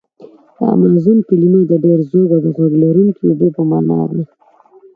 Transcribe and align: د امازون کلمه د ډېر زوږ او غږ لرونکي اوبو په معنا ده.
د 0.57 0.59
امازون 0.75 1.19
کلمه 1.29 1.61
د 1.67 1.73
ډېر 1.85 1.99
زوږ 2.11 2.29
او 2.37 2.43
غږ 2.57 2.71
لرونکي 2.83 3.23
اوبو 3.25 3.47
په 3.55 3.61
معنا 3.69 3.99
ده. 4.11 4.23